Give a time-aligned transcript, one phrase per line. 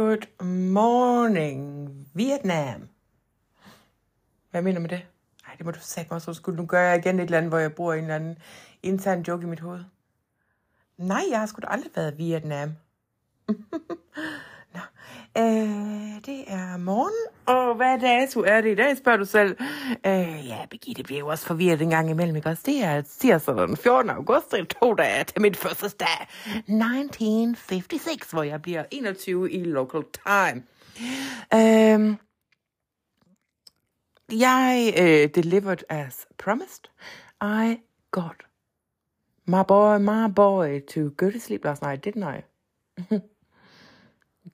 [0.00, 2.88] Good morning, Vietnam.
[4.50, 5.06] Hvad mener du med det?
[5.46, 6.56] Nej, det må du sætte mig så skulle.
[6.56, 8.38] Nu gør jeg igen et eller andet, hvor jeg bruger en eller anden
[8.82, 9.84] intern joke i mit hoved.
[10.96, 12.72] Nej, jeg har sgu da aldrig været i Vietnam.
[15.38, 15.44] Øh,
[16.26, 17.14] det er morgen,
[17.46, 19.56] og hvad dato er det i dag, spørger du selv.
[20.06, 22.62] Øh, ja, Birgitte bliver jo også forvirret en gang imellem, ikke også?
[22.66, 24.10] Det er tirsdag den 14.
[24.10, 26.26] august, det er to dage til mit fødselsdag.
[26.46, 30.62] 1956, hvor jeg bliver 21 i local time.
[31.54, 32.16] Øhm, øh,
[34.40, 36.84] jeg uh, delivered as promised.
[37.42, 37.76] I
[38.10, 38.36] got
[39.46, 42.42] my boy, my boy to go to sleep last night, didn't I?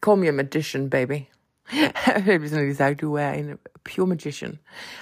[0.00, 1.20] Call me a magician, baby.
[2.48, 4.58] Sådan sagt, du er en pure magician.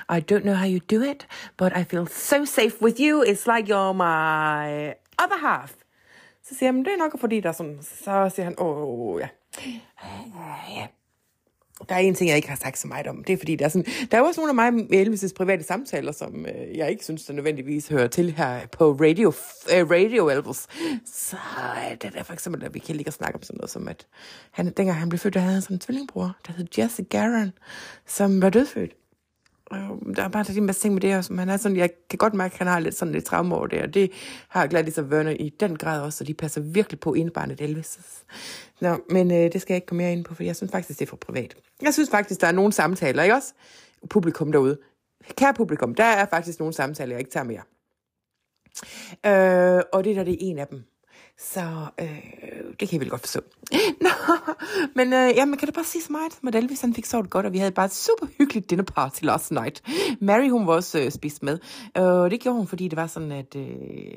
[0.09, 3.22] I don't know how you do it, but I feel so safe with you.
[3.22, 5.72] It's like you're my other half.
[6.42, 9.20] Så siger han, det er nok fordi, der er sådan, så siger han, åh, oh,
[9.20, 9.28] ja.
[10.77, 10.87] ja.
[11.89, 13.25] Der er en ting, jeg ikke har sagt så meget om.
[13.25, 15.65] Det er fordi, der er, sådan, der er også nogle af mig med Elvis' private
[15.65, 19.29] samtaler, som øh, jeg ikke synes, der nødvendigvis hører til her på Radio,
[19.75, 20.67] øh, radio Elvis.
[21.05, 23.71] Så øh, det er for eksempel, at vi kan ligge og snakke om sådan noget
[23.71, 24.07] som, at
[24.51, 27.53] han, dengang han blev født, der havde han sådan en tvillingbror, der hed Jesse Garon,
[28.07, 28.93] som var dødfødt.
[29.73, 31.91] Øh, der er bare en masse ting med det her, som han er sådan, jeg
[32.11, 34.12] kan godt mærke, at han har lidt sådan lidt traume over det, og det
[34.48, 37.98] har Gladys og Werner i den grad også, så de passer virkelig på indbarnet Elvis.
[38.81, 40.98] Nå, men øh, det skal jeg ikke komme mere ind på, for jeg synes faktisk,
[40.98, 41.55] det er for privat.
[41.83, 43.53] Jeg synes faktisk, der er nogle samtaler, ikke også?
[44.11, 44.79] Publikum derude.
[45.37, 47.62] Kære publikum, der er faktisk nogle samtaler, jeg ikke tager mere.
[49.27, 50.84] Øh, og det der, det er en af dem.
[51.39, 51.61] Så
[52.01, 52.09] øh,
[52.81, 53.41] det kan I vel godt forstå.
[54.01, 54.09] Nå,
[54.95, 57.31] men øh, jamen, kan du bare sige så meget, som at Elvis han fik sovet
[57.31, 59.83] godt, og vi havde bare et super hyggeligt dinner party last night.
[60.21, 61.59] Mary, hun var også øh, spist med.
[61.95, 63.67] Og øh, det gjorde hun, fordi det var sådan, at øh,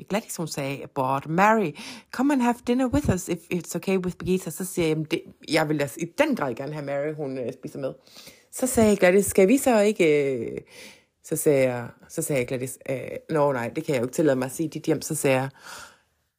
[0.10, 1.72] Gladys, hun sagde, but Mary,
[2.12, 4.50] come and have dinner with us, if it's okay with Birgitta.
[4.50, 7.54] Så siger jeg, det, jeg vil altså i den grad gerne have Mary, hun øh,
[7.54, 7.94] spiser med.
[8.52, 10.34] Så sagde Gladys, skal vi så ikke...
[10.36, 10.58] Øh,
[11.24, 12.98] så sagde jeg, så sagde jeg Gladys, øh,
[13.30, 15.02] nå nej, det kan jeg jo ikke tillade mig at sige dit hjem.
[15.02, 15.50] Så sagde jeg,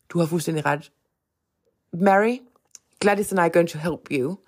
[0.09, 0.93] du har fuldstændig ret.
[1.93, 2.39] Mary,
[3.01, 4.39] Gladys and I are going to help you.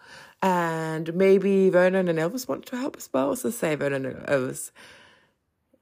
[0.42, 3.36] And maybe Vernon and Elvis want to help as well.
[3.36, 4.72] So say Vernon and Elvis.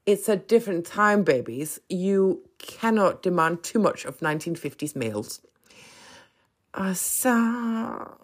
[0.05, 1.79] It's a different time, babies.
[1.89, 5.41] You cannot demand too much of 1950s males.
[6.73, 7.35] Og så,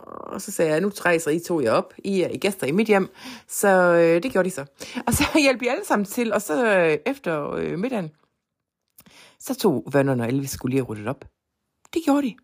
[0.07, 1.93] og så sagde jeg, nu rejser I to jer op.
[2.03, 3.09] I er I gæster i mit hjem.
[3.47, 4.66] Så øh, det gjorde de så.
[5.07, 6.33] Og så hjalp I alle sammen til.
[6.33, 8.11] Og så øh, efter øh, middagen,
[9.39, 11.25] så tog Vernon og Elvis skulle lige have ryddet op.
[11.95, 12.35] Det gjorde de.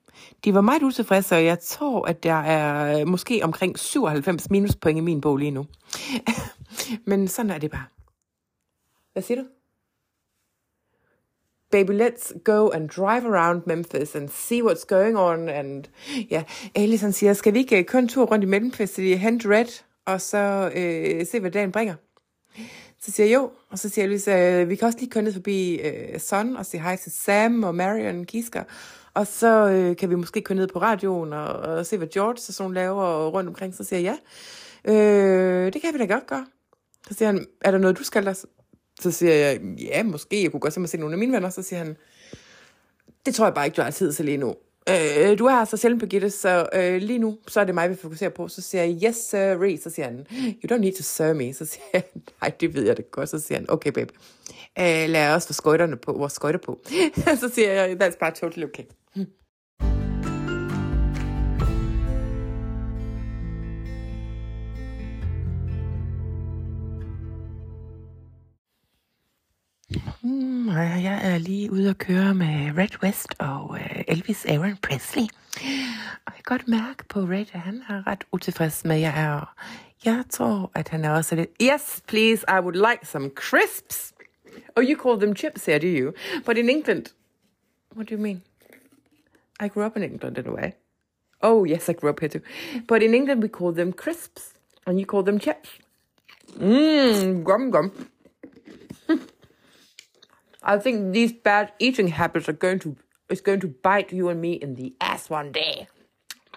[0.46, 4.98] De var meget utilfredse, og jeg tror, at der er øh, måske omkring 97 minuspoint
[4.98, 5.66] i min bog lige nu.
[7.10, 7.86] Men sådan er det bare.
[9.14, 9.48] Hvad siger du?
[11.72, 15.50] Baby, let's go and drive around Memphis and see what's going on.
[15.50, 15.84] And
[16.32, 16.44] ja,
[16.76, 19.84] Alice siger, skal vi ikke øh, køre en tur rundt i Memphis til Hand Red,
[20.06, 21.96] og så øh, se, hvad dagen bringer?
[23.00, 25.34] Så siger jeg jo, og så siger jeg, øh, vi kan også lige køre ned
[25.34, 28.64] forbi øh, Son og sige hej til Sam og Marion Gisker,
[29.14, 32.38] og så øh, kan vi måske køre ned på radioen og, og se, hvad George
[32.38, 33.76] så sådan laver og rundt omkring.
[33.76, 34.18] Så siger jeg,
[34.86, 36.46] ja, øh, det kan vi da godt gøre.
[37.08, 38.34] Så siger han, er der noget, du skal der?
[39.02, 40.44] Så siger jeg, ja, måske.
[40.44, 41.50] Jeg kunne godt se mig se nogle af mine venner.
[41.50, 41.98] Så siger han,
[43.26, 44.56] det tror jeg bare ikke, du har tid til lige nu.
[44.90, 47.96] Øh, du er så sjældent, Birgitte, så øh, lige nu, så er det mig, vi
[47.96, 48.48] fokuserer på.
[48.48, 50.28] Så siger jeg, yes, sir, så siger han,
[50.64, 51.54] you don't need to serve me.
[51.54, 52.04] Så siger jeg,
[52.42, 53.30] nej, det ved jeg det godt.
[53.30, 54.14] Så siger han, okay, babe,
[54.80, 56.80] øh, lad os få skøjterne på, vores skøjter på.
[57.42, 58.84] så siger jeg, that's bare totally okay.
[70.82, 75.24] Og jeg er lige ude at køre med Red West og øh, Elvis Aaron Presley.
[76.26, 79.14] Og jeg kan godt mærke på Red, at han er ret utilfreds med, at jeg
[79.24, 79.56] er.
[80.06, 81.50] Jeg tror, at han er også lidt...
[81.62, 84.14] Yes, please, I would like some crisps.
[84.76, 86.14] Oh, you call them chips here, do you?
[86.46, 87.06] But in England...
[87.96, 88.42] What do you mean?
[89.60, 90.72] I grew up in England in a way.
[91.42, 92.42] Oh, yes, I grew up here too.
[92.88, 94.54] But in England, we call them crisps.
[94.86, 95.70] And you call them chips.
[96.58, 97.92] Mmm, gum gum.
[100.64, 102.96] I think these bad eating habits are going to
[103.32, 105.86] is going to bite you and me in the ass one day.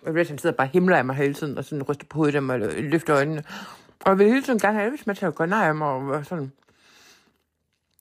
[0.06, 2.60] Og han sidder bare himler af mig hele tiden, og sådan ryster på hovedet og
[2.82, 3.44] løfter øjnene.
[4.00, 6.52] Og jeg vil hele tiden gerne have hvis med til at af mig, og sådan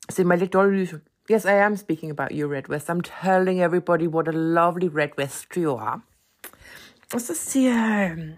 [0.09, 0.93] se mig lidt dårligt lys.
[1.31, 2.89] Yes, I am speaking about you, Red West.
[2.89, 6.01] I'm telling everybody what a lovely Red West you are.
[7.13, 8.31] Og så siger jeg, øhm,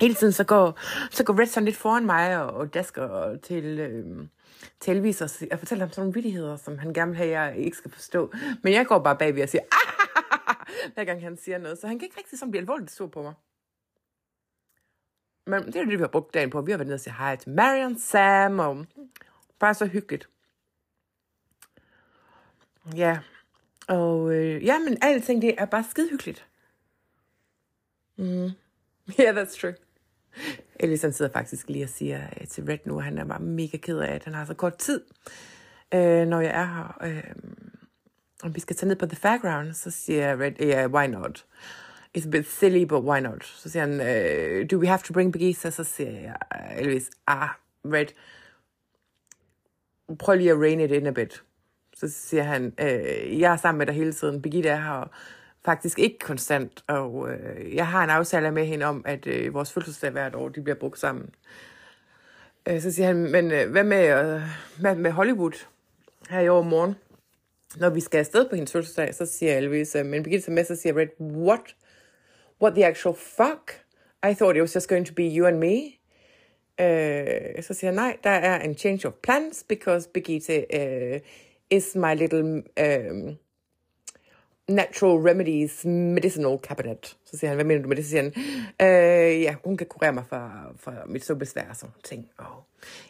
[0.00, 0.78] hele tiden så går,
[1.10, 4.26] så går Red sådan lidt foran mig og, og dasker til, øh,
[4.80, 5.16] til
[5.52, 8.32] og, fortæller ham sådan nogle vidigheder, som han gerne vil have, jeg ikke skal forstå.
[8.62, 9.90] Men jeg går bare bagved og siger, ah!
[10.94, 11.78] hver gang han siger noget.
[11.78, 13.34] Så han kan ikke rigtig sådan blive alvorligt sur på mig.
[15.46, 16.60] Men det er det, vi har brugt dagen på.
[16.60, 18.86] Vi har været nede og sige hej til Marion, Sam, og
[19.58, 20.28] bare så hyggeligt.
[22.96, 23.18] Ja,
[23.88, 26.46] og øh, ja, men alting det er bare skide hyggeligt.
[28.16, 28.50] Mm.
[29.20, 29.74] Yeah, that's true.
[30.80, 33.40] Elvis han sidder faktisk lige og siger øh, til Red nu, at han er bare
[33.40, 35.00] mega ked af, at han har så kort tid,
[35.94, 36.98] øh, når jeg er her.
[37.02, 37.32] Øh,
[38.42, 41.46] om vi skal tage ned på The Fairground, så siger Red, yeah, why not?
[42.18, 43.44] It's a bit silly, but why not?
[43.44, 45.70] Så siger han, øh, do we have to bring Begisa?
[45.70, 47.48] Så siger jeg, øh, Elvis, ah,
[47.84, 48.06] Red,
[50.18, 51.42] prøv lige at rein it in a bit.
[51.94, 54.42] Så siger han, øh, jeg er sammen med dig hele tiden.
[54.42, 55.10] Birgitte er her og
[55.64, 59.72] faktisk ikke konstant, og øh, jeg har en aftale med hende om, at øh, vores
[59.72, 61.30] fødselsdag hvert år, de bliver brugt sammen.
[62.68, 64.40] Øh, så siger han, men øh, hvad med, øh,
[64.80, 65.66] hvad med Hollywood
[66.30, 66.94] her i år morgen?
[67.76, 70.76] Når vi skal afsted på hendes fødselsdag, så siger Elvis, øh, men Birgitte med, så
[70.76, 71.76] siger Red, what?
[72.62, 73.84] What the actual fuck?
[74.30, 75.76] I thought it was just going to be you and me.
[76.80, 81.20] Øh, så siger han, nej, der er en change of plans, because Birgitte øh,
[81.70, 83.34] is my little Øh,
[84.70, 87.16] natural remedies medicinal cabinet.
[87.24, 88.04] Så siger han, hvad mener du med det?
[88.04, 88.32] Så siger han,
[88.80, 92.28] øh, ja, hun kan kurere mig for, for mit så besvær og sådan ting.
[92.38, 92.64] Og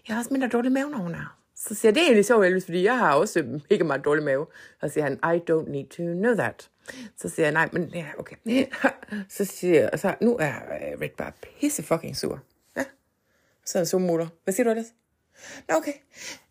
[0.08, 1.36] jeg har også mindre dårlig mave, når hun er.
[1.56, 4.04] Så siger jeg, det er egentlig sjovt, Elvis, fordi jeg har også øhm, ikke meget
[4.04, 4.46] dårlig mave.
[4.80, 6.70] Så siger han, I don't need to know that.
[7.16, 8.36] Så siger jeg, nej, men ja, okay.
[9.28, 12.40] Så siger jeg, så nu er øh, Red bare pisse fucking sur.
[12.76, 12.84] Ja,
[13.64, 14.86] så er zoom Hvad siger du ellers?
[15.68, 15.92] Nå, okay.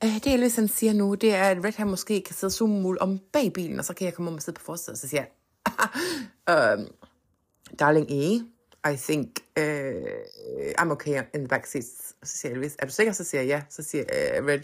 [0.06, 2.98] Uh, det Elvis han siger nu, det er, at Red han måske kan sidde zoom
[3.00, 4.98] om bag bilen, og så kan jeg komme om og sidde på forsiden.
[4.98, 6.88] Så siger jeg, um,
[7.80, 8.34] darling E,
[8.94, 11.86] I think uh, I'm okay in the back seat.
[12.24, 13.14] Så siger Elvis, er du sikker?
[13.14, 13.62] Så siger jeg ja.
[13.70, 14.62] Så siger uh, Red,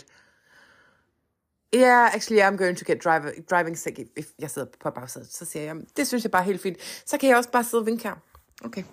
[1.75, 5.33] Yeah, actually, I'm going to get driver, driving sick, if jeg sidder på bagsædet.
[5.33, 6.77] Så siger jeg, det synes jeg bare er helt fint.
[7.05, 8.15] Så kan jeg også bare sidde og vinke her.
[8.63, 8.83] Okay.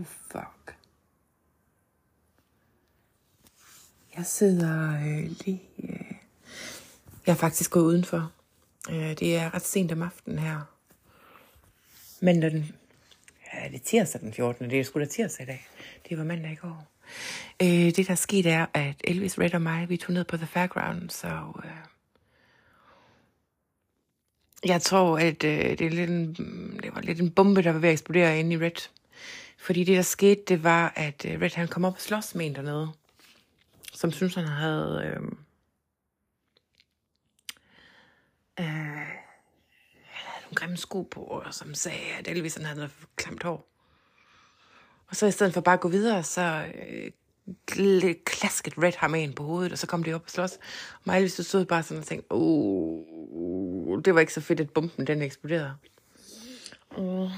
[0.00, 0.76] Oh, fuck.
[4.16, 5.62] Jeg sidder øh, lige...
[5.82, 6.12] Øh,
[7.26, 8.32] jeg er faktisk gået udenfor.
[8.90, 10.60] Øh, det er ret sent om aftenen her.
[12.20, 12.74] Men den,
[13.54, 14.70] ja, det er tirsdag den 14.
[14.70, 15.68] Det er sgu da tirsdag i dag.
[16.08, 16.86] Det var mandag i går.
[17.62, 20.46] Øh, det, der skete, er, at Elvis, Red og mig, vi tog ned på The
[20.46, 21.52] Fairground, så...
[21.64, 21.70] Øh,
[24.64, 26.34] jeg tror, at øh, det, er lidt en,
[26.82, 28.99] det var lidt en bombe, der var ved at eksplodere inde i Red.
[29.60, 32.46] Fordi det, der skete, det var, at øh, Red han kom op og slås med
[32.46, 32.88] en dernede,
[33.92, 35.02] som synes han havde...
[35.04, 35.38] Øhm,
[38.60, 39.08] øh, øh,
[40.42, 43.66] nogle grimme sko på, og som sagde, at Elvis han havde noget klamt hår.
[45.08, 47.10] Og så i stedet for bare at gå videre, så øh,
[48.24, 50.52] klasket Red ham ind på hovedet, og så kom de op og slås.
[50.94, 54.70] Og mig Elvis stod bare sådan og tænkte, oh, det var ikke så fedt, at
[54.70, 55.74] bomben den eksploderede.
[56.98, 57.28] Mm.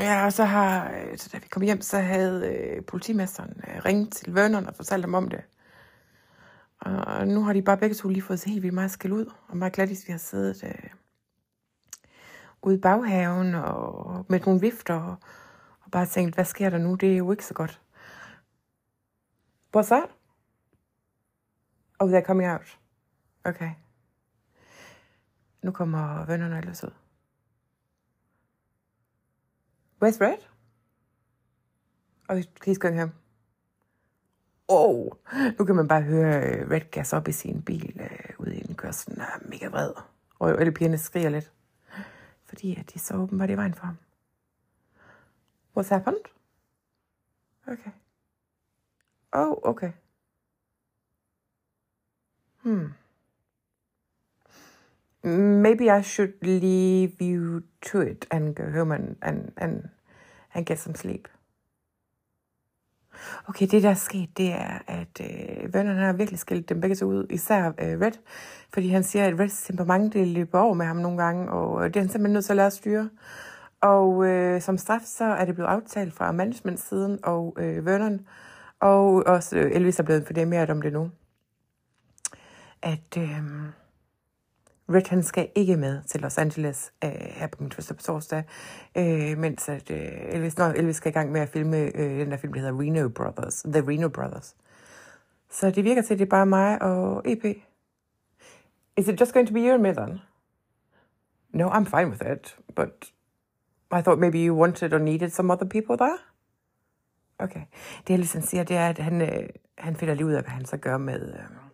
[0.00, 3.84] Ja, og så har, øh, så da vi kom hjem, så havde øh, politimesteren øh,
[3.84, 5.42] ringet til Vernon og fortalt dem om det.
[6.80, 9.32] Og nu har de bare begge to lige fået sig helt vildt meget skæld ud.
[9.48, 10.90] Og meget glad, vi har siddet øh,
[12.62, 15.16] ude i baghaven og med nogle vifter og,
[15.80, 16.94] og bare tænkt, hvad sker der nu?
[16.94, 17.80] Det er jo ikke så godt.
[19.76, 20.10] What's that?
[21.98, 22.78] Oh, they're coming out.
[23.44, 23.70] Okay.
[25.62, 27.07] Nu kommer vennerne ellers ud.
[30.00, 30.38] Where's Red?
[32.28, 33.12] Oh, he's going home.
[34.68, 35.10] Oh,
[35.58, 38.62] nu kan man bare høre øh, Red gas op i sin bil øh, ude i
[38.62, 39.92] den Han er øh, mega vred.
[40.38, 41.52] Og alle pigerne skriger lidt.
[42.44, 43.96] Fordi at de så åbenbart i vejen for ham.
[45.76, 46.24] What's happened?
[47.66, 47.90] Okay.
[49.32, 49.92] Oh, okay.
[52.62, 52.92] Hmm.
[55.36, 59.88] Maybe I should leave you to it and go home and, and, and,
[60.54, 61.28] and get some sleep.
[63.48, 66.96] Okay, det der er sket, det er, at øh, vennerne har virkelig skilt dem begge
[66.96, 68.12] to ud, især øh, Red,
[68.72, 71.88] fordi han siger, at Reds temperament det løber over med ham nogle gange, og øh,
[71.88, 73.10] det er han simpelthen nødt til at lade styre.
[73.80, 78.20] Og øh, som straf, så er det blevet aftalt fra management-siden og øh, Vernon,
[78.80, 81.10] og også øh, Elvis er blevet informeret om det nu,
[82.82, 83.16] at...
[83.18, 83.42] Øh,
[84.90, 88.44] Red han skal ikke med til Los Angeles øh, her på min første på torsdag,
[88.96, 92.30] øh, mens at, øh, Elvis, når Elvis skal i gang med at filme øh, den
[92.30, 94.56] der film, der hedder Reno Brothers, The Reno Brothers.
[95.50, 97.44] Så det virker til, at det er bare mig og EP.
[98.96, 100.20] Is it just going to be you and me then?
[101.50, 103.12] No, I'm fine with it, but
[103.92, 106.18] I thought maybe you wanted or needed some other people there?
[107.38, 107.62] Okay.
[108.06, 110.50] Det Elvis han siger, det er, at han, øh, han finder lige ud af, hvad
[110.50, 111.67] han så gør med, øh,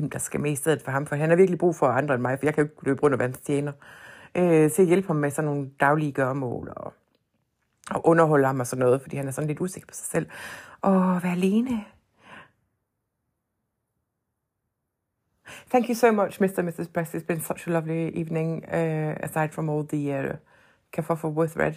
[0.00, 2.14] hvem der skal med i stedet for ham, for han har virkelig brug for andre
[2.14, 3.72] end mig, for jeg kan jo ikke løbe rundt og være hans tjener.
[4.34, 6.92] Øh, til at hjælpe ham med sådan nogle daglige gørmål og,
[7.90, 10.26] og underholde ham og sådan noget, fordi han er sådan lidt usikker på sig selv.
[10.80, 11.84] Og være alene.
[15.70, 16.58] Thank you so much, Mr.
[16.58, 16.88] and Mrs.
[16.88, 17.14] Press.
[17.14, 20.34] It's been such a lovely evening, uh, aside from all the uh,
[20.92, 21.72] kerfuffle with Red.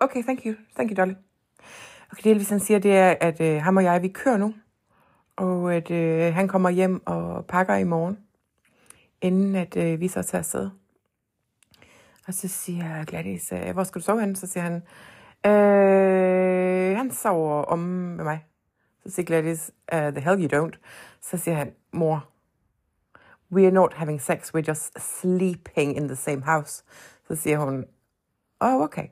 [0.00, 0.54] Okay, thank you.
[0.76, 1.14] Thank you, Dolly.
[2.12, 4.54] Okay, det Elvis han siger, det er, at øh, ham og jeg, vi kører nu.
[5.38, 8.18] Og at øh, han kommer hjem og pakker i morgen,
[9.20, 10.70] inden at øh, vi så tager afsted.
[12.26, 14.36] Og så siger Gladys, øh, hvor skal du sove hen?
[14.36, 14.82] Så siger han,
[15.52, 18.44] øh, han sover om med mig.
[19.06, 20.78] Så siger Gladys, uh, the hell you don't.
[21.20, 22.28] Så siger han, mor,
[23.52, 26.84] we are not having sex, we're just sleeping in the same house.
[27.28, 27.84] Så siger hun,
[28.60, 29.06] oh, okay.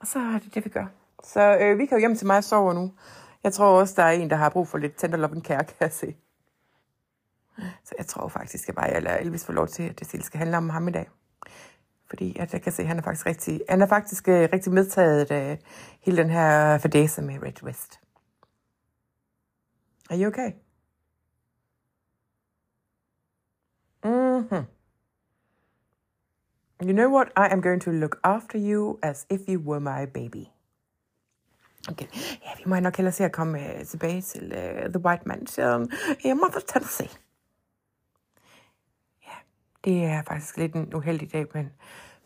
[0.00, 0.86] Og så er det det, vi gør.
[1.24, 2.92] Så øh, vi kan jo hjem til mig og sove nu.
[3.44, 5.76] Jeg tror også, der er en, der har brug for lidt tender love care, kan
[5.80, 6.16] jeg se.
[7.84, 10.38] Så jeg tror faktisk, at bare jeg lader Elvis få lov til, at det skal
[10.38, 11.08] handle om ham i dag.
[12.08, 14.72] Fordi at jeg kan se, at han er faktisk rigtig, han er faktisk uh, rigtig
[14.72, 15.58] medtaget uh,
[16.00, 18.00] hele den her fadese med Red West.
[20.10, 20.52] Are you okay?
[24.04, 24.64] Mm-hmm.
[26.82, 27.28] You know what?
[27.36, 30.50] I am going to look after you as if you were my baby.
[31.88, 32.06] Okay.
[32.42, 35.90] Ja, vi må nok hellere se at komme uh, tilbage til uh, The White Mansion
[36.24, 37.08] i øh, Mother Tennessee.
[39.26, 39.36] Ja,
[39.84, 41.70] det er faktisk lidt en uheldig dag, men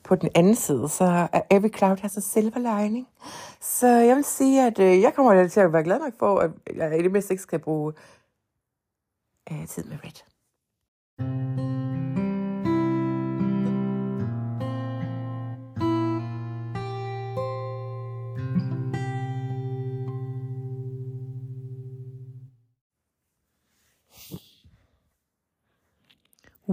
[0.04, 3.08] på den anden side, så er Every Cloud har så silver lining.
[3.60, 6.50] Så jeg vil sige, at uh, jeg kommer til at være glad nok for, at
[6.74, 7.92] jeg i det mindste ikke skal bruge
[9.50, 11.63] uh, tid med Red.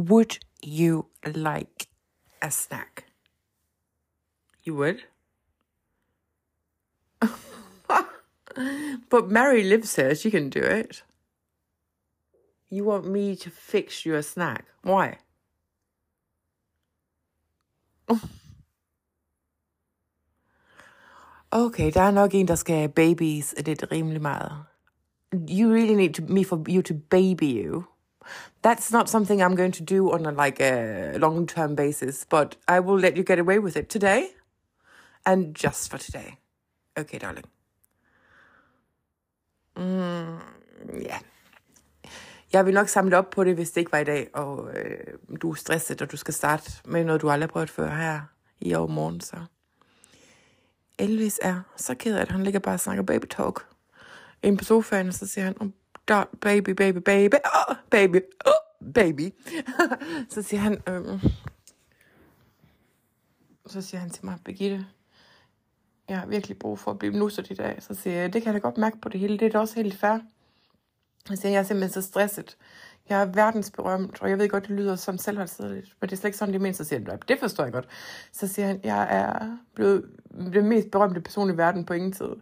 [0.10, 1.88] Would you like
[2.42, 3.06] a snack?
[4.64, 5.04] You would?
[9.10, 11.04] but Mary lives here, she can do it.
[12.72, 14.66] You want me to fix you a snack?
[14.82, 15.18] Why?
[21.54, 24.64] Okay, der er nok en, der skal babies lidt rimelig meget.
[25.34, 27.91] You really need to, me for you to baby you.
[28.64, 32.80] That's not something I'm going to do on a like a long-term basis, but I
[32.80, 34.24] will let you get away with it today
[35.26, 36.38] and just for today.
[37.00, 37.46] Okay, darling.
[39.78, 40.40] Mm,
[40.94, 41.08] ja.
[41.08, 41.22] Yeah.
[42.54, 44.98] Jeg vil nok samle op på det, hvis det ikke var i dag, og øh,
[45.42, 48.22] du er stresset, og du skal starte med noget, du aldrig har prøvet før her
[48.60, 49.36] i overmorgen, så...
[51.00, 53.66] Elvis er så ked af, at han ligger bare og snakker baby talk
[54.44, 55.74] inde på sofaen, og så siger han,
[56.12, 57.36] oh, baby, baby, baby,
[57.70, 59.30] oh, baby, oh, baby.
[60.34, 61.20] så siger han, øhm,
[63.66, 64.86] så siger han til mig, Birgitte,
[66.10, 67.84] jeg har virkelig brug for at blive nusset i dag.
[67.84, 69.60] Så siger jeg, det kan jeg da godt mærke på det hele, det er da
[69.60, 70.20] også helt fair.
[71.26, 72.58] Så siger jeg, jeg er simpelthen så stresset.
[73.10, 76.28] Jeg er verdensberømt, og jeg ved godt, det lyder som selvholdsædeligt, men det er slet
[76.28, 76.74] ikke sådan, det mener.
[76.74, 77.88] Så siger han, det forstår jeg godt.
[78.32, 80.10] Så siger han, jeg er blevet
[80.54, 82.36] den mest berømte person i verden på ingen tid.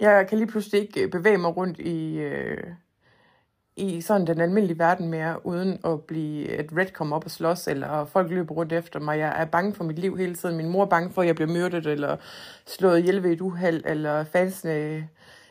[0.00, 2.64] Jeg kan lige pludselig ikke øh, bevæge mig rundt i, øh,
[3.76, 7.68] i sådan den almindelige verden mere, uden at blive et red kommer op og slås,
[7.68, 9.18] eller folk løber rundt efter mig.
[9.18, 10.56] Jeg er bange for mit liv hele tiden.
[10.56, 12.16] Min mor er bange for, at jeg bliver myrdet, eller
[12.66, 15.02] slået ihjel ved et uheld, eller fansene øh,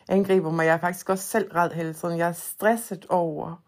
[0.08, 0.66] angriber mig.
[0.66, 2.18] Jeg er faktisk også selv red hele tiden.
[2.18, 3.62] Jeg er stresset over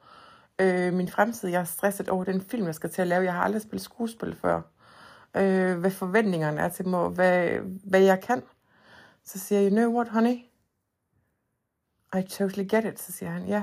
[0.58, 1.48] øh, min fremtid.
[1.48, 3.24] Jeg er stresset over den film, jeg skal til at lave.
[3.24, 4.60] Jeg har aldrig spillet skuespil før.
[5.36, 7.48] Øh, hvad forventningerne er til mig, hvad,
[7.84, 8.42] hvad jeg kan.
[9.24, 10.36] Så siger jeg, you know what, honey?
[12.18, 13.00] I totally get it.
[13.00, 13.62] Så siger han, ja.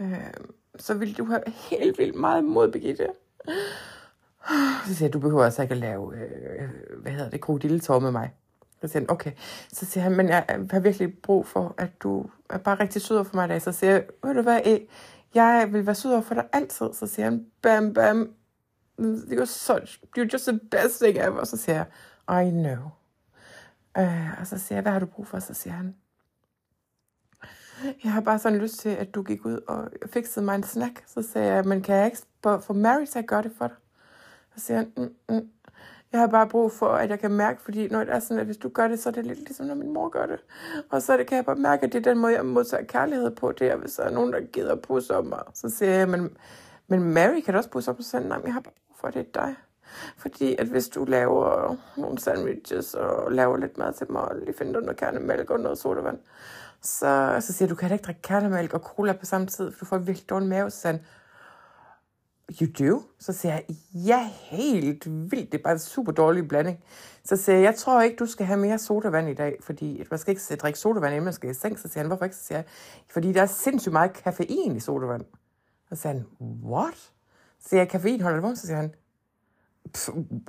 [0.00, 0.30] Øh,
[0.78, 3.08] så vil du have helt vildt meget mod, Birgitte.
[4.86, 8.10] Så siger jeg, du behøver altså ikke at lave, øh, hvad hedder det, krokodilletår med
[8.10, 8.34] mig.
[8.80, 9.32] Så siger han, okay.
[9.72, 13.24] Så siger han, men jeg har virkelig brug for, at du er bare rigtig sød
[13.24, 13.62] for mig i dag.
[13.62, 14.60] Så siger jeg, ved du hvad,
[15.34, 16.86] jeg vil være sød for dig altid.
[16.92, 18.34] Så siger han, bam, bam,
[19.00, 21.44] you're such, you're just the best thing ever.
[21.44, 21.84] Så siger
[22.28, 22.90] jeg, I know.
[23.98, 25.38] Uh, og så siger jeg, hvad har du brug for?
[25.38, 25.94] Så siger han,
[28.04, 31.04] jeg har bare sådan lyst til, at du gik ud og fikset mig en snack.
[31.06, 33.76] Så sagde jeg, men kan jeg ikke få Mary til at gøre det for dig?
[34.56, 35.48] Så siger han, mm, mm.
[36.12, 38.46] jeg har bare brug for, at jeg kan mærke, fordi når det er sådan, at
[38.46, 40.38] hvis du gør det, så er det lidt ligesom, når min mor gør det.
[40.90, 43.30] Og så det, kan jeg bare mærke, at det er den måde, jeg modtager kærlighed
[43.30, 45.42] på, det er, hvis der er nogen, der gider at pusse om mig.
[45.54, 46.36] Så siger jeg, men,
[46.88, 48.28] men Mary kan da også pusse op mig selv.
[48.28, 49.54] nej, jeg har bare brug for, at det er dig.
[50.16, 54.54] Fordi at hvis du laver nogle sandwiches og laver lidt mad til mig, og lige
[54.54, 56.18] finder noget kernemælk og noget sodavand,
[56.82, 59.72] så, så siger jeg, du kan da ikke drikke kernemælk og cola på samme tid,
[59.72, 60.70] for du får virkelig dårlig mave.
[60.70, 61.00] Så siger han,
[62.60, 63.02] you do?
[63.18, 65.52] Så siger jeg, ja, helt vildt.
[65.52, 66.84] Det er bare en super dårlig blanding.
[67.24, 70.18] Så siger jeg, jeg tror ikke, du skal have mere sodavand i dag, fordi man
[70.18, 71.78] skal ikke drikke sodavand, inden man skal i seng.
[71.78, 72.36] Så siger han, hvorfor ikke?
[72.36, 72.64] Så siger jeg,
[73.08, 75.24] fordi der er sindssygt meget kaffein i sodavand.
[75.88, 76.26] Så siger han,
[76.64, 76.96] what?
[77.60, 78.94] Så siger jeg, kaffein holder det Så siger han,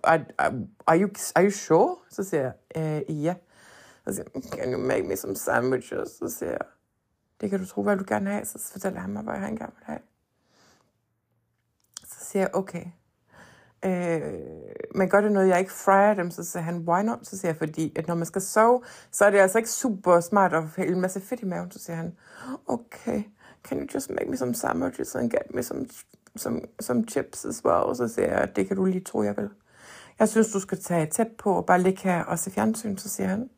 [0.03, 0.25] are,
[0.88, 1.95] are, you, are you sure?
[2.09, 3.35] Så siger jeg, uh, ja.
[4.05, 6.10] Og siger can you make me some sandwiches?
[6.10, 6.65] Så siger jeg,
[7.41, 8.46] det kan du tro, hvad du gerne have.
[8.46, 10.00] Så fortæller han mig, hvad han gerne vil have.
[12.05, 12.86] Så siger jeg, okay.
[13.86, 14.34] Øh,
[14.96, 17.20] men gør det noget, jeg ikke fryer dem, så siger han, why not?
[17.27, 20.20] Så siger jeg, fordi at når man skal sove, så er det altså ikke super
[20.20, 21.72] smart at hælde en masse fedt i maven.
[21.72, 22.17] Så siger han,
[22.67, 23.24] okay,
[23.63, 25.86] can you just make me some sandwiches and get me some,
[26.36, 27.96] some, some chips as well?
[27.96, 29.50] Så siger jeg, det kan du lige tro, jeg vil.
[30.22, 32.98] Jeg synes, du skal tage tæt på og bare ligge her og se fjernsyn.
[32.98, 33.50] Så siger han,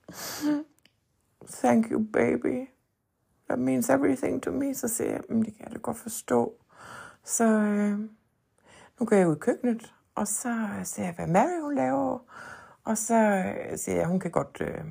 [1.51, 2.67] thank you, baby.
[3.49, 4.75] That means everything to me.
[4.75, 6.53] Så siger jeg, det kan jeg da godt forstå.
[7.23, 7.99] Så øh,
[8.99, 12.19] nu går jeg ud i køkkenet, og så ser jeg, hvad Mary hun laver.
[12.83, 14.83] Og så øh, siger jeg, hun kan godt øh,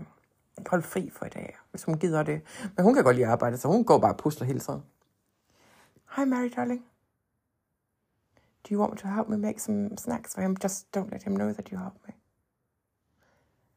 [0.67, 2.41] holde fri for i dag, hvis hun gider det.
[2.77, 4.83] Men hun kan godt lide at arbejde, så hun går bare og pusler hele tiden.
[6.17, 6.85] Hej Mary, darling.
[8.65, 10.57] Do you want me to help me make some snacks for him?
[10.57, 12.15] Just don't let him know that you help me.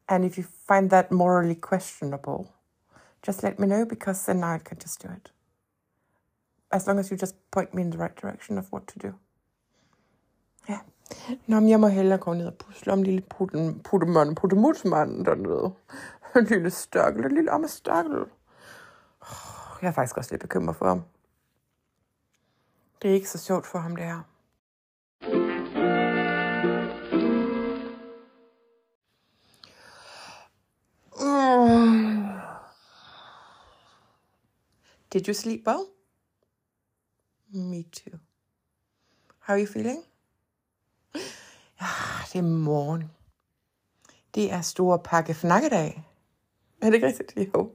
[0.08, 2.46] And if you find that morally questionable,
[3.22, 5.30] just let me know because then I can just do it.
[6.70, 9.14] As long as you just point me in the right direction of what to do.
[10.68, 10.78] Ja.
[11.46, 15.72] Nå, men jeg må hellere gå ned og pusle om lille putten, puttemand, puttemutsmanden dernede.
[16.36, 18.26] En lille størkel, en lille amme størkel.
[19.82, 21.02] Jeg er faktisk også lidt bekymret for ham.
[23.02, 24.22] Det er ikke så sjovt for ham, det her.
[35.16, 35.86] Did you sleep well?
[37.48, 38.18] Me too.
[39.38, 40.04] How are you feeling?
[41.80, 41.86] Ja,
[42.32, 43.10] det er morgen.
[44.34, 46.04] Det er store pakke fnakkedag.
[46.82, 47.54] Er det ikke rigtigt?
[47.54, 47.72] Jo.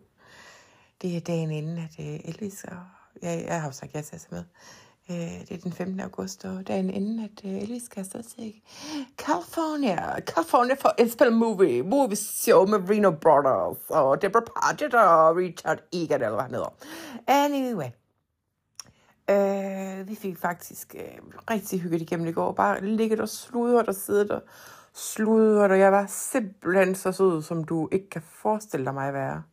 [1.02, 2.78] Det er dagen inden, at øh, Elvis og...
[3.24, 4.44] Ja, jeg har jo sagt ja til at med.
[5.12, 6.00] Øh, det er den 15.
[6.00, 8.54] august, og dagen inden, at øh, Elvis skal afsted til
[9.17, 10.19] California.
[10.19, 11.82] California for indspil movie.
[11.82, 16.74] Movie show med Reno Brothers, og Deborah Paget og Richard Egan, eller hvad han hedder.
[17.28, 17.89] Anyway.
[19.30, 21.17] Øh, vi fik faktisk øh,
[21.52, 22.52] rigtig hyggeligt igennem i går.
[22.52, 24.41] Bare ligget og sludret og siddet og
[24.93, 29.13] sludret, og jeg var simpelthen så sød, som du ikke kan forestille dig mig at
[29.13, 29.43] være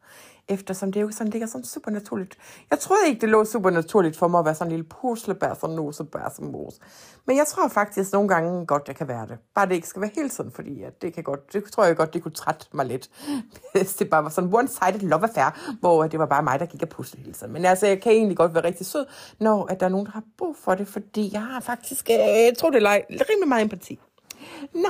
[0.48, 2.38] eftersom det jo sådan ligger sådan super naturligt.
[2.70, 5.54] Jeg troede ikke, det lå super naturligt for mig at være sådan en lille puslebær,
[5.54, 6.74] sådan nosebær som mos.
[7.26, 9.38] Men jeg tror faktisk nogle gange godt, jeg kan være det.
[9.54, 11.96] Bare det ikke skal være hele tiden, fordi at det kan godt, det tror jeg
[11.96, 13.10] godt, det kunne trætte mig lidt.
[13.74, 16.82] Hvis det bare var sådan one-sided love affair, hvor det var bare mig, der gik
[16.82, 17.52] og pusle hele tiden.
[17.52, 19.06] Men altså, jeg kan egentlig godt være rigtig sød,
[19.40, 22.16] når at der er nogen, der har brug for det, fordi jeg har faktisk, øh,
[22.16, 24.00] jeg tror det er rimelig meget empati.
[24.74, 24.88] Nå,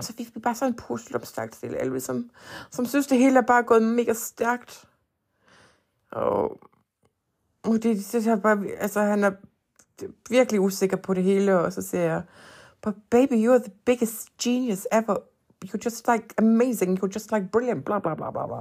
[0.00, 2.30] så fik vi bare sådan en positivt stærkt til alle, som,
[2.70, 4.84] som synes, det hele er bare gået mega stærkt.
[6.12, 6.60] Og,
[7.62, 9.32] og det, det er bare, altså han er
[10.30, 12.22] virkelig usikker på det hele, og så siger jeg,
[12.82, 15.16] but baby, you're the biggest genius ever.
[15.64, 18.58] You're just like amazing, you're just like brilliant, bla bla bla bla bla.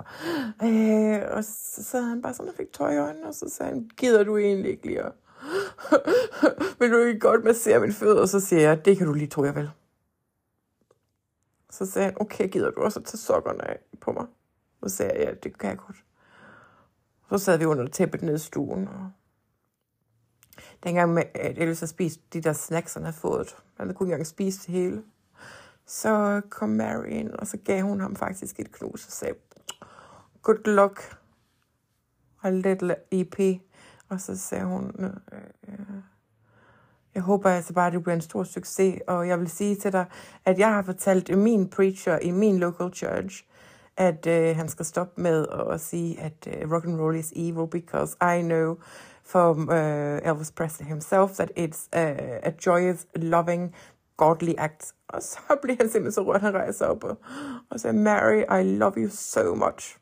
[0.68, 3.72] Øh, og så sad han bare sådan og fik tøj i øjnene, og så sagde
[3.72, 5.04] han, gider du egentlig ikke lige
[6.80, 8.22] vil du ikke godt massere min fødder?
[8.22, 9.70] Og så siger jeg, det kan du lige tro, jeg vil.
[11.74, 14.26] Så sagde han, okay, gider du også at tage sokkerne af på mig?
[14.84, 16.04] Så sagde jeg, ja, det kan jeg godt.
[17.30, 19.12] Så sad vi under tæppet nede i stuen, og
[20.84, 24.14] dengang med, at Elvis havde spist de der snacks, han havde fået, han kunne ikke
[24.14, 25.04] engang spise det hele,
[25.86, 29.36] så kom Mary ind, og så gav hun ham faktisk et knus og sagde,
[30.42, 31.18] good luck,
[32.44, 33.62] a little EP.
[34.10, 35.14] Og så sagde hun, øh,
[35.68, 36.04] øh,
[37.16, 39.92] jeg håber altså bare, at det bliver en stor succes, og jeg vil sige til
[39.92, 40.06] dig,
[40.46, 43.46] at jeg har fortalt min preacher i min local church,
[43.98, 47.68] at øh, han skal stoppe med at sige, at øh, rock and roll is evil,
[47.68, 48.78] because I know
[49.26, 52.06] from uh, Elvis Presley himself that it's a,
[52.44, 53.76] a joyous, loving,
[54.18, 54.94] godly act.
[55.08, 57.18] Og så bliver han simpelthen så rørt, han rejser op og,
[57.70, 59.98] og siger, Mary, I love you so much.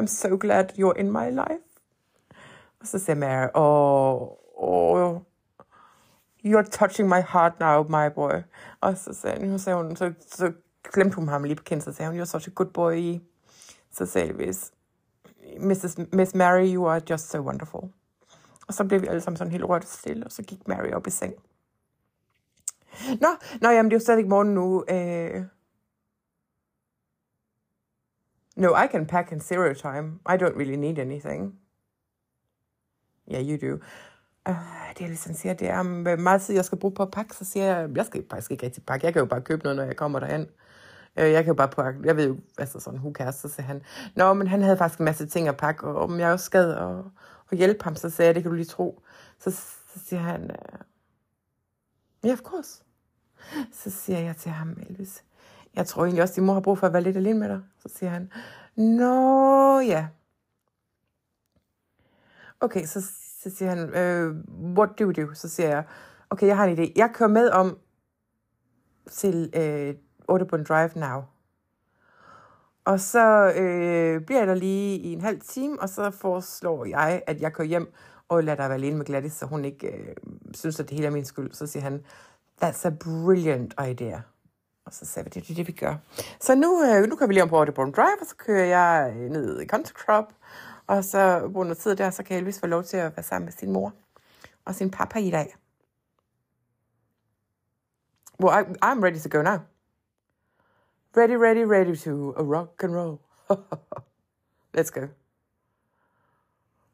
[0.00, 1.64] I'm so glad you're in my life.
[2.80, 5.20] Og så siger Mary, åh, oh, oh,
[6.46, 8.42] you're touching my heart now, my boy.
[8.80, 10.52] Og så sagde hun, så, sagde hun, så, så
[10.92, 13.20] glemte hun ham lige på kendt, så sagde hun, you're such a good boy.
[13.92, 14.72] Så sagde Elvis,
[15.60, 15.98] Mrs.
[16.12, 17.80] Miss Mary, you are just so wonderful.
[18.68, 21.06] Og så blev vi alle sammen sådan helt rørt stille, og så gik Mary op
[21.06, 21.34] i seng.
[23.20, 23.28] Nå,
[23.60, 24.84] nå jamen, det er jo stadig morgen nu.
[24.88, 25.44] Øh...
[28.56, 30.20] No, I can pack in zero time.
[30.28, 31.60] I don't really need anything.
[33.28, 33.80] Yeah, you do.
[34.46, 35.86] Ah, det er ligesom siger, det er um,
[36.18, 38.66] meget tid, jeg skal bruge på at pakke, så siger jeg, jeg skal faktisk ikke
[38.66, 39.06] rigtig pakke.
[39.06, 40.46] Jeg kan jo bare købe noget, når jeg kommer derhen.
[41.16, 43.66] Øh, jeg kan jo bare pakke, jeg ved jo, altså sådan, who cares, så siger
[43.66, 43.82] han,
[44.14, 46.74] Nå, men han havde faktisk en masse ting at pakke, og om jeg også skal
[46.74, 47.10] og,
[47.50, 49.02] og hjælpe ham, så sagde jeg, det kan du lige tro.
[49.38, 49.50] Så,
[49.94, 50.78] så siger han, øh,
[52.24, 52.82] ja, yeah, of course.
[53.72, 55.24] Så siger jeg til ham, Elvis,
[55.74, 57.60] jeg tror egentlig også, din mor har brug for at være lidt alene med dig.
[57.78, 58.30] Så siger han,
[58.76, 60.06] nå ja.
[62.60, 63.10] Okay, så,
[63.46, 64.36] så siger han, øh,
[64.78, 65.34] what do you do?
[65.34, 65.84] Så siger jeg,
[66.30, 66.92] okay, jeg har en idé.
[66.96, 67.78] Jeg kører med om
[69.10, 69.94] til øh,
[70.28, 71.22] Audubon Drive Now.
[72.84, 77.22] Og så øh, bliver jeg der lige i en halv time, og så foreslår jeg,
[77.26, 77.92] at jeg kører hjem
[78.28, 80.16] og lader dig være alene med Gladys, så hun ikke øh,
[80.54, 81.52] synes, at det hele er min skyld.
[81.52, 82.04] Så siger han,
[82.62, 84.20] that's a brilliant idea.
[84.86, 85.94] Og så sagde vi, det er det, vi gør.
[86.40, 89.14] Så nu, øh, nu kører vi lige om på Audubon Drive, og så kører jeg
[89.16, 90.24] øh, ned i Country Club,
[90.86, 93.52] og så noget tid der, så kan Elvis få lov til at være sammen med
[93.52, 93.92] sin mor
[94.64, 95.56] og sin papa i dag.
[98.40, 99.60] Well, I, I'm ready to go now.
[101.16, 103.20] Ready, ready, ready to rock and roll.
[104.76, 105.08] Let's go.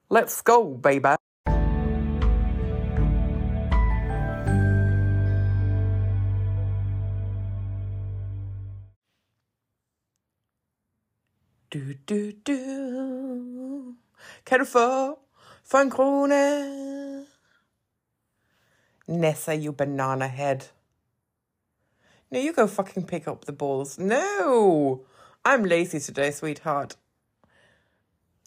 [0.09, 1.17] Let's go, baby.
[11.73, 13.52] Du, du, du.
[14.47, 15.19] Kan du få
[15.65, 17.27] for en krone?
[19.07, 20.61] Nessa, you banana head.
[22.31, 23.99] No, you go fucking pick up the balls.
[23.99, 25.05] No!
[25.45, 26.97] I'm lazy today, sweetheart.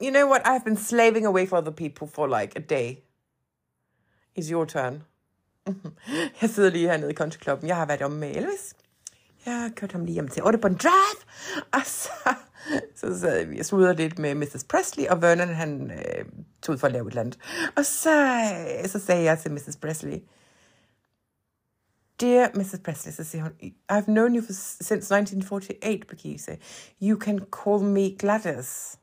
[0.01, 0.45] You know what?
[0.45, 3.03] I've been slaving away for other people for like a day.
[4.36, 5.03] It's your turn.
[6.41, 7.67] Jeg sidder lige hernede i Country Clubben.
[7.67, 8.75] Jeg har været om med Elvis.
[9.45, 11.21] Jeg har kørt ham lige hjem til Audubon Drive.
[11.73, 12.34] Og så,
[12.99, 14.63] så sad vi og sludrede lidt med Mrs.
[14.63, 16.25] Presley, og Vernon han øh,
[16.62, 17.39] tog ud for at lave et eller andet.
[17.75, 18.23] Og så,
[18.84, 19.78] øh, så sagde jeg til Mrs.
[19.82, 20.19] Presley,
[22.19, 22.80] Dear Mrs.
[22.84, 23.51] Presley, så siger hun,
[23.91, 26.58] I've known you for, since 1948, Bekise.
[27.01, 28.97] You can call me Gladys.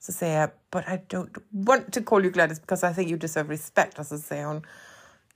[0.00, 1.32] Så sagde jeg, but I don't
[1.68, 3.98] want to call you Gladys because I think you deserve respect.
[3.98, 4.64] Og så sagde hun,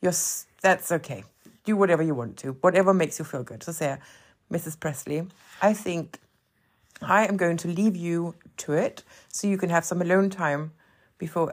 [0.06, 1.22] You're, that's okay.
[1.66, 2.52] Do whatever you want to.
[2.64, 3.60] Whatever makes you feel good.
[3.62, 4.00] Så sagde jeg,
[4.48, 4.76] Mrs.
[4.76, 5.22] Presley,
[5.62, 6.08] I think
[7.02, 10.72] I am going to leave you to it so you can have some alone time
[11.18, 11.52] before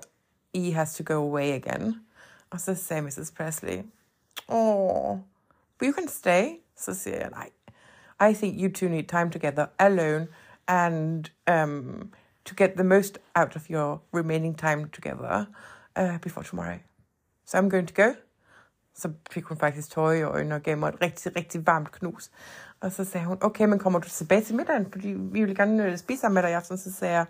[0.54, 2.02] E has to go away again.
[2.50, 3.32] Og så sagde Mrs.
[3.36, 3.84] Presley,
[4.48, 5.20] oh,
[5.78, 6.60] but you can stay.
[6.76, 7.50] Siger jeg, nej.
[8.20, 10.28] I think you two need time together alone
[10.68, 12.12] and um,
[12.46, 15.46] to get the most out of your remaining time together
[15.96, 16.80] uh, before tomorrow.
[17.46, 18.16] So I'm going to go.
[18.94, 22.32] Så fik hun faktisk tøj i øjnene og gav mig et rigtig, rigtig varmt knus.
[22.82, 24.92] Og så sagde hun, okay, men kommer du tilbage til middagen?
[24.92, 26.78] Fordi vi vil gerne øh, spise sammen med dig i aften.
[26.78, 27.26] Så sagde jeg,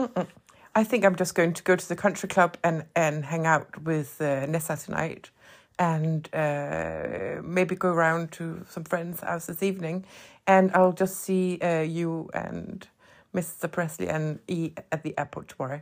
[0.00, 0.26] Mm-mm.
[0.74, 3.66] I think I'm just going to go to the country club and, and hang out
[3.84, 5.30] with uh, Nessa tonight.
[5.78, 10.06] And uh, maybe go around to some friends' house this evening.
[10.46, 12.86] And I'll just see uh, you and
[13.34, 13.70] Mr.
[13.70, 15.80] Presley and E at the airport tomorrow.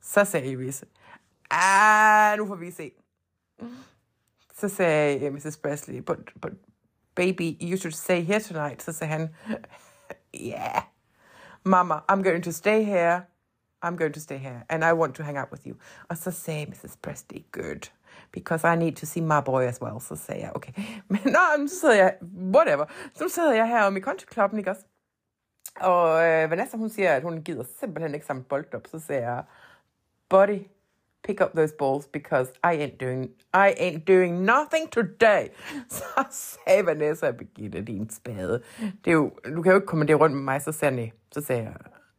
[0.00, 0.84] Så sagde Iris,
[1.50, 2.90] ah, nu får vi se.
[4.54, 5.56] Så sagde Mrs.
[5.62, 6.52] Presley, but, but
[7.16, 8.82] baby, you should stay here tonight.
[8.82, 9.28] Så sagde han,
[10.34, 10.82] yeah,
[11.64, 13.26] mama, I'm going to stay here.
[13.82, 15.76] I'm going to stay here, and I want to hang out with you.
[16.08, 16.96] Og så sagde Mrs.
[17.02, 17.90] Presley, good,
[18.32, 20.00] because I need to see my boy as well.
[20.00, 20.72] Så sagde jeg, okay.
[21.08, 22.14] Men nå, så sidder jeg,
[22.54, 22.84] whatever.
[23.14, 24.82] Så sidder jeg her om i kontoklubben, ikke også?
[25.80, 28.86] Og øh, Vanessa, hun siger, at hun gider simpelthen ikke samle bold op.
[28.86, 29.44] Så siger jeg,
[30.28, 30.60] buddy,
[31.26, 35.48] pick up those balls because I ain't doing I ain't doing nothing today.
[35.88, 38.62] Så sagde Vanessa, Birgitte, din spade.
[39.04, 41.12] Det er jo, du kan jo ikke komme det rundt med mig, så sagde jeg,
[41.32, 41.74] så sagde jeg,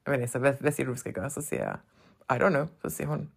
[0.07, 1.29] Vanessa, hvad, hvad siger du, vi skal gøre?
[1.29, 1.77] Så siger jeg,
[2.37, 2.65] I don't know.
[2.81, 3.31] Så siger hun,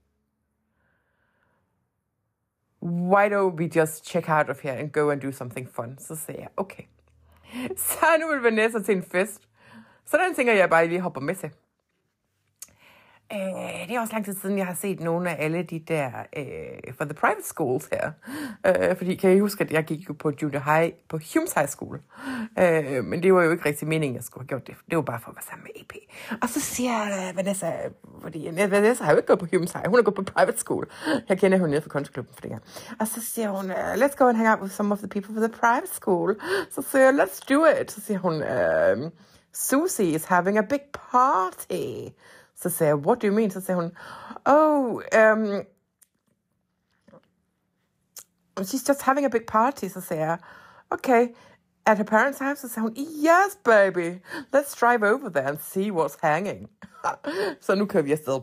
[2.83, 5.99] why don't we just check out of here and go and do something fun?
[5.99, 6.83] Så sagde jeg, okay.
[7.77, 9.49] Så nu vil Vanessa til en fest.
[10.05, 11.51] Så den tænker jeg bare lige hopper med til.
[13.33, 16.11] Øh, det er også lang tid siden, jeg har set nogle af alle de der
[16.37, 18.11] øh, for the private schools her.
[18.67, 21.69] Øh, fordi kan I huske, at jeg gik jo på junior high, på Humes High
[21.69, 22.01] School.
[22.59, 24.75] Øh, men det var jo ikke rigtig meningen, at jeg skulle have gjort det.
[24.91, 25.93] Det var bare for at være sammen med AP.
[26.43, 27.73] Og så siger øh, Vanessa,
[28.23, 30.59] fordi øh, Vanessa har jo ikke gået på Humes High, hun har gået på private
[30.59, 30.91] school.
[31.29, 32.59] Jeg kender hende nede fra kunstklubben for det her.
[33.01, 35.35] Og så siger hun, øh, let's go and hang out with some of the people
[35.35, 36.41] for the private school.
[36.71, 37.93] Så siger jeg, let's do it.
[37.93, 39.11] Så siger hun, øh,
[39.53, 40.81] Susie is having a big
[41.13, 42.11] party.
[42.63, 43.51] Så sagde jeg, what do you mean?
[43.51, 43.93] Så sagde hun,
[44.45, 45.65] oh, um,
[48.61, 49.89] she's just having a big party.
[49.89, 50.39] Så sagde jeg,
[50.91, 51.29] okay,
[51.87, 52.61] at her parents' house?
[52.61, 54.21] Så sagde hun, yes baby,
[54.55, 56.69] let's drive over there and see what's hanging.
[57.61, 58.41] så nu kører vi afsted.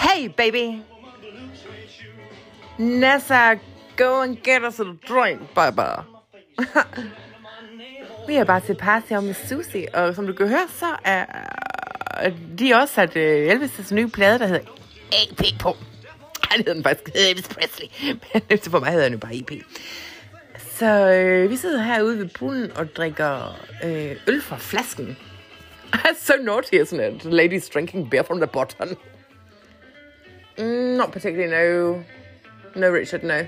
[0.00, 0.82] Hey baby,
[2.78, 3.58] Nessa,
[4.00, 6.04] go and get us a drink, Baba.
[8.28, 11.26] Vi er bare til party om med Susie, og som du kan høre, så er
[12.58, 14.66] de også sat uh, Elvis' nye plade, der hedder
[15.12, 15.76] AP på.
[16.50, 17.86] Han hedder den faktisk Elvis Presley,
[18.32, 19.50] men for mig hedder han jo bare EP.
[20.58, 25.16] Så øh, vi sidder herude ved poolen og drikker øh, øl fra flasken.
[25.94, 27.24] I'm ah, so naughty, isn't it?
[27.24, 28.88] Ladies drinking beer from the bottom.
[30.58, 32.02] Mm, not particularly, no.
[32.76, 33.46] No, Richard, no.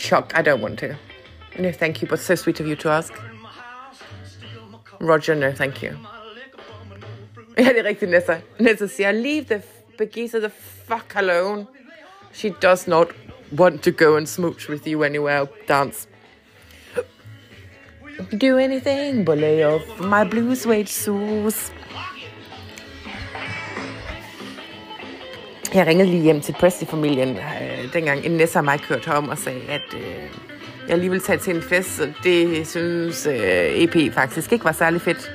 [0.00, 0.96] Chuck, I don't want to.
[1.58, 3.12] No, thank you, but so sweet of you to ask.
[4.98, 5.94] Roger, no, thank you.
[7.58, 8.40] Ja, er rigtigt, Nessa.
[8.58, 9.62] Nessa siger, leave the
[9.98, 11.66] Begisa the fuck alone.
[12.32, 13.10] She does not
[13.52, 16.06] want to go and smooch with you anywhere, dance.
[18.38, 21.70] Do anything but lay off my blue suede shoes.
[25.74, 29.38] Jeg ringede lige hjem til Presley-familien, øh, dengang en Nessa og mig kørte herom og
[29.38, 30.30] sagde, at øh,
[30.88, 34.72] jeg lige ville tage til en fest, og det synes øh, EP faktisk ikke var
[34.72, 35.32] særlig fedt.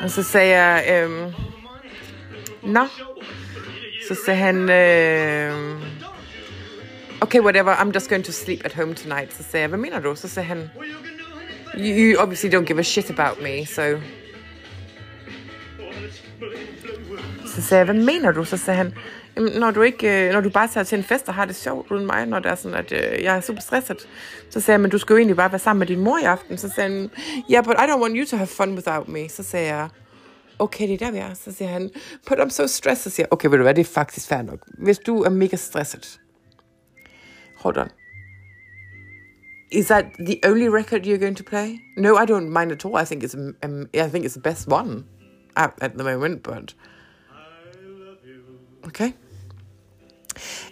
[0.00, 1.32] Og så sagde jeg, øh,
[2.62, 2.86] nå.
[4.08, 5.82] Så sagde han, øh,
[7.20, 9.34] okay, whatever, I'm just going to sleep at home tonight.
[9.34, 10.14] Så sagde jeg, hvad mener du?
[10.14, 10.70] Så sagde han,
[11.78, 13.82] you, you obviously don't give a shit about me, so...
[17.60, 18.44] Så sagde jeg, hvad mener du?
[18.44, 18.94] Så sagde han,
[19.60, 21.90] når du, ikke, øh, når du bare tager til en fest og har det sjovt
[21.90, 24.08] uden mig, når det er sådan, at øh, jeg er super stresset.
[24.50, 26.22] Så sagde jeg, men du skal jo egentlig bare være sammen med din mor i
[26.22, 26.58] aften.
[26.58, 27.10] Så sagde han,
[27.52, 29.28] yeah, but I don't want you to have fun without me.
[29.28, 29.88] Så sagde jeg,
[30.58, 31.34] okay, det er der, vi er.
[31.34, 31.90] Så siger han,
[32.26, 33.02] but I'm so stressed.
[33.02, 34.58] Så siger jeg, okay, ved du hvad, det er faktisk fair nok.
[34.78, 36.20] Hvis du er mega stresset.
[37.56, 37.88] Hold on.
[39.72, 41.78] Is that the only record you're going to play?
[41.96, 43.02] No, I don't mind at all.
[43.02, 45.04] I think it's um, I think it's the best one
[45.56, 46.74] at, at the moment, but
[48.86, 49.12] okay.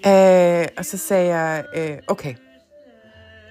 [0.06, 2.34] Øh, og så sagde jeg, øh, okay.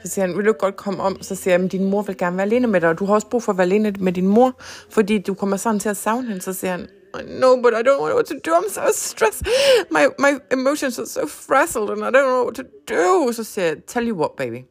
[0.04, 1.22] Så siger han, vil du godt komme om?
[1.22, 3.28] Så siger jeg, din mor vil gerne være alene med dig, og du har også
[3.28, 6.28] brug for at være alene med din mor, fordi du kommer sådan til at savne
[6.28, 6.42] hende.
[6.42, 6.88] Så siger han,
[7.26, 8.52] no, but I don't know what to do.
[8.52, 9.48] I'm so stressed.
[9.92, 13.32] My, my emotions are so frazzled, and I don't know what to do.
[13.32, 14.66] Så siger jeg, tell you what, baby.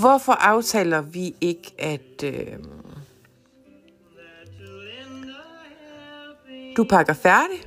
[0.00, 2.46] Hvorfor aftaler vi ikke, at øh,
[6.76, 7.62] du pakker færdig,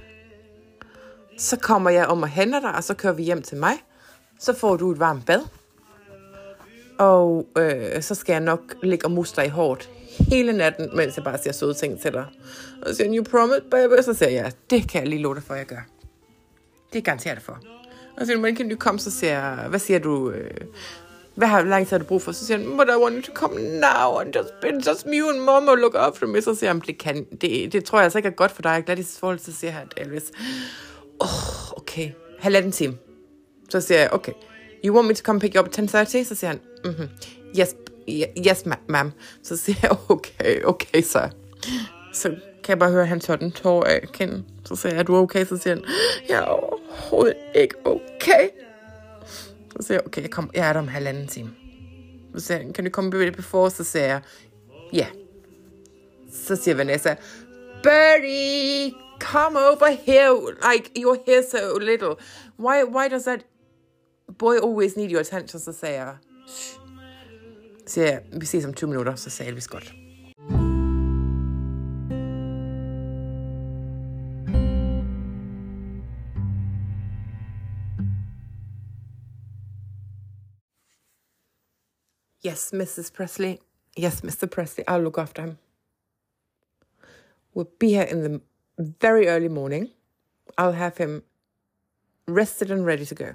[1.38, 3.74] så kommer jeg om og henter dig, og så kører vi hjem til mig.
[4.40, 5.42] Så får du et varmt bad.
[7.00, 9.90] Og øh, så skal jeg nok ligge og muste dig i hårdt
[10.20, 12.26] hele natten, mens jeg bare siger søde ting til dig.
[12.82, 14.02] Og så siger you promise, baby?
[14.02, 15.88] Så siger jeg, ja, det kan jeg lige love dig for, jeg gør.
[16.94, 17.60] Det garanterer jeg dig for.
[18.18, 19.00] Og så siger when kan du komme?
[19.00, 20.32] Så siger jeg, hvad siger du?
[20.32, 20.52] Øh,
[21.38, 22.32] hvad har lang tid har du brug for?
[22.32, 25.18] Så siger han, but I want you to come now, and just, it's just me
[25.18, 26.42] and mom and look after me.
[26.42, 28.84] Så siger han, det, kan, det, det tror jeg altså ikke er godt for dig.
[28.86, 30.32] Gladys forhold, så siger han, Elvis,
[31.20, 32.98] oh, okay, halvanden time.
[33.70, 34.32] Så siger jeg, okay,
[34.86, 36.24] you want me to come pick you up at 10.30?
[36.24, 37.10] Så siger han, mm-hmm.
[37.60, 37.76] yes,
[38.48, 39.08] yes ma'am.
[39.44, 41.30] Så siger jeg, okay, okay, så.
[42.14, 42.30] Så
[42.64, 44.46] kan jeg bare høre, at han tør den tår af kinden.
[44.66, 45.46] Så siger jeg, er du okay?
[45.46, 45.84] Så siger han,
[46.30, 48.50] jeg er overhovedet ikke okay.
[49.80, 51.50] Så siger jeg, okay, jeg, kommer, jeg er der om halvanden time.
[52.36, 53.72] Så siger han, kan du komme lidt before?
[53.72, 54.22] Så siger jeg,
[54.94, 54.98] ja.
[54.98, 55.12] Yeah.
[56.32, 57.16] Så siger Vanessa,
[57.84, 60.56] Birdie, come over here.
[60.72, 62.16] Like, you're here so little.
[62.60, 63.46] Why, why does that
[64.40, 65.60] boy always need your attention?
[65.60, 66.16] Så siger jeg,
[66.48, 66.80] Shh.
[67.88, 69.16] Så siger jeg, vi ses om 20 minutter.
[69.16, 69.94] Så sagde Elvis godt.
[82.48, 83.12] Yes, Mrs.
[83.12, 83.60] Presley.
[83.98, 84.50] Yes, Mr.
[84.50, 84.88] Presley.
[84.88, 85.58] I'll look after him.
[87.54, 88.42] We'll be here in the
[88.80, 89.90] very early morning.
[90.58, 91.24] I'll have him
[92.26, 93.34] rested and ready to go.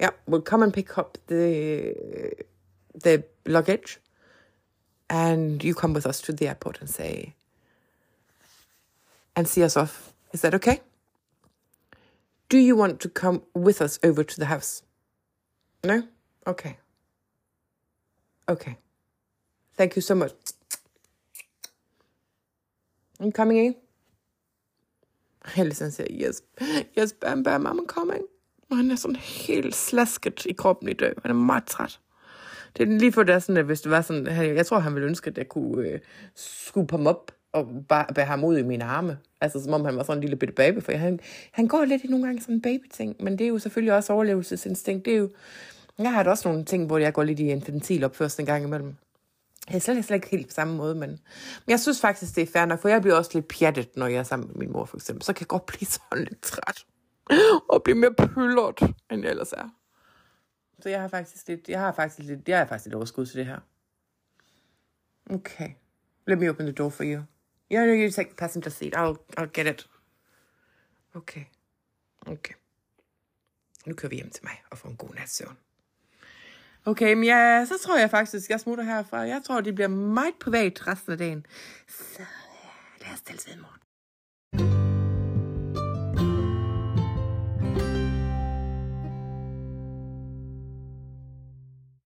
[0.00, 1.94] Yeah, we'll come and pick up the
[2.92, 4.00] the luggage,
[5.08, 7.36] and you come with us to the airport and say
[9.36, 10.12] and see us off.
[10.32, 10.80] Is that okay?
[12.48, 14.82] Do you want to come with us over to the house?
[15.84, 16.02] No?
[16.48, 16.78] Okay.
[18.46, 18.72] Okay.
[19.78, 20.32] Thank you so much.
[23.20, 23.74] I'm coming in.
[25.46, 26.42] Helsen siger, yes,
[26.98, 28.22] yes, Bam Bam, I'm coming.
[28.70, 31.12] Og han er sådan helt slasket i kroppen i dag.
[31.22, 32.00] Han er meget træt.
[32.76, 34.26] Det er lige for det er sådan, at hvis det var sådan,
[34.56, 35.98] jeg tror, han ville ønske, at jeg kunne øh,
[36.34, 39.18] skubbe ham op og bare bære ham ud i mine arme.
[39.40, 41.20] Altså som om han var sådan en lille bitte baby, for han,
[41.52, 44.12] han går lidt i nogle gange sådan en baby-ting, men det er jo selvfølgelig også
[44.12, 45.04] overlevelsesinstinkt.
[45.04, 45.30] Det er jo,
[45.98, 48.64] jeg har da også nogle ting, hvor jeg går lidt i infantil først en gang
[48.64, 48.96] imellem.
[49.68, 52.42] Jeg er slet, slet ikke helt på samme måde, men, men jeg synes faktisk, det
[52.42, 54.72] er fair nok, for jeg bliver også lidt pjattet, når jeg er sammen med min
[54.72, 55.22] mor, for eksempel.
[55.22, 56.86] Så kan jeg godt blive sådan lidt træt,
[57.68, 59.68] og blive mere pyllert, end jeg ellers er.
[60.80, 63.36] Så jeg har faktisk lidt, jeg har faktisk lidt, jeg har faktisk lidt overskud til
[63.36, 63.58] det her.
[65.30, 65.70] Okay.
[66.26, 67.22] Let me open the door for you.
[67.72, 68.94] Yeah, you take the passenger seat.
[68.96, 69.88] I'll, I'll get it.
[71.14, 71.44] Okay.
[72.26, 72.54] Okay.
[73.86, 75.56] Nu kører vi hjem til mig og får en god nat søvn.
[76.86, 79.18] Okay, men ja, så tror jeg faktisk, jeg smutter herfra.
[79.18, 81.46] Jeg tror, det bliver meget privat resten af dagen.
[81.88, 84.93] Så ja, lad os tælles ved morgen.